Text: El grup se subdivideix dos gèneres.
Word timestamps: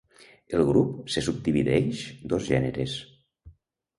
El 0.59 0.63
grup 0.69 1.11
se 1.15 1.23
subdivideix 1.25 2.01
dos 2.33 2.47
gèneres. 2.53 2.95